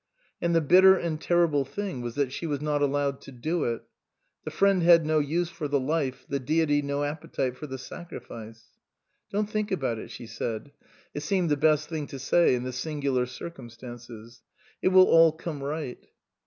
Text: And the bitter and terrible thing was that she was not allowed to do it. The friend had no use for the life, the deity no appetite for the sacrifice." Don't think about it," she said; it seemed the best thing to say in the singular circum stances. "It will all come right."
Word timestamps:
And 0.41 0.55
the 0.55 0.61
bitter 0.61 0.97
and 0.97 1.21
terrible 1.21 1.63
thing 1.63 2.01
was 2.01 2.15
that 2.15 2.31
she 2.31 2.47
was 2.47 2.59
not 2.59 2.81
allowed 2.81 3.21
to 3.21 3.31
do 3.31 3.65
it. 3.65 3.83
The 4.45 4.49
friend 4.49 4.81
had 4.81 5.05
no 5.05 5.19
use 5.19 5.51
for 5.51 5.67
the 5.67 5.79
life, 5.79 6.25
the 6.27 6.39
deity 6.39 6.81
no 6.81 7.03
appetite 7.03 7.55
for 7.55 7.67
the 7.67 7.77
sacrifice." 7.77 8.63
Don't 9.31 9.47
think 9.47 9.71
about 9.71 9.99
it," 9.99 10.09
she 10.09 10.25
said; 10.25 10.71
it 11.13 11.21
seemed 11.21 11.51
the 11.51 11.55
best 11.55 11.87
thing 11.87 12.07
to 12.07 12.17
say 12.17 12.55
in 12.55 12.63
the 12.63 12.73
singular 12.73 13.27
circum 13.27 13.69
stances. 13.69 14.41
"It 14.81 14.87
will 14.87 15.05
all 15.05 15.33
come 15.33 15.61
right." 15.61 15.99